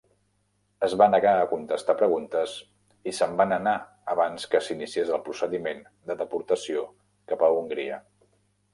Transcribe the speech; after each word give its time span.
Es 0.85 0.93
va 1.01 1.07
negar 1.15 1.33
a 1.41 1.43
contestar 1.51 1.95
preguntes 1.99 2.55
i 3.13 3.15
se'n 3.19 3.37
va 3.43 3.47
anar 3.59 3.75
abans 4.17 4.49
que 4.55 4.65
s'iniciés 4.69 5.15
el 5.19 5.23
procediment 5.31 5.87
de 6.11 6.21
deportació 6.27 6.91
cap 7.33 7.49
a 7.51 7.57
Hongria. 7.63 8.07